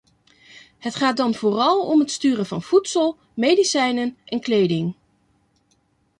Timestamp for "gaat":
0.95-1.17